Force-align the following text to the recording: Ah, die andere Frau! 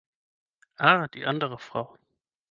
Ah, 0.79 1.07
die 1.09 1.27
andere 1.27 1.59
Frau! 1.59 1.95